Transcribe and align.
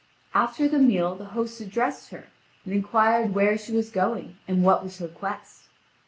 After 0.33 0.67
the 0.67 0.79
meal 0.79 1.13
the 1.13 1.25
host 1.25 1.61
addressed 1.61 2.09
her, 2.09 2.25
and 2.65 2.73
inquired 2.73 3.35
where 3.35 3.55
she 3.55 3.71
was 3.71 3.91
going 3.91 4.35
and 4.47 4.63
what 4.63 4.83
was 4.83 4.97
her 4.97 5.07
quest. 5.07 5.65